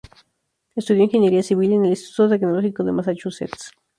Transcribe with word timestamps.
Estudió 0.75 1.03
ingeniera 1.03 1.43
civil 1.43 1.73
en 1.73 1.83
el 1.85 1.91
Instituto 1.91 2.29
Tecnológico 2.29 2.83
de 2.83 2.91
Massachusetts. 2.91 3.71